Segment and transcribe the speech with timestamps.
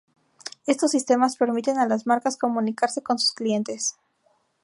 [0.65, 3.97] Estos sistemas permiten a las marcas comunicarse con sus clientes.